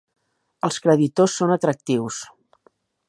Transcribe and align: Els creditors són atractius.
Els 0.67 0.79
creditors 0.85 1.35
són 1.41 1.53
atractius. 1.57 2.19